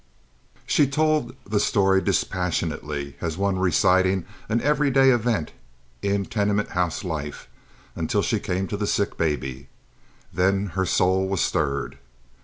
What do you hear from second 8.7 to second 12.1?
the sick baby. Then her soul was stirred.